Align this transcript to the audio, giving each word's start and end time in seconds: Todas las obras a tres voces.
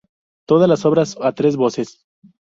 Todas 0.47 0.67
las 0.67 0.83
obras 0.85 1.15
a 1.21 1.31
tres 1.33 1.57
voces. 1.57 2.07